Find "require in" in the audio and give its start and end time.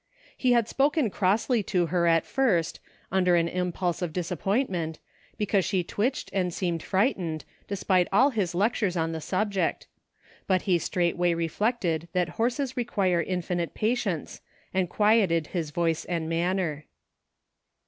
12.75-13.43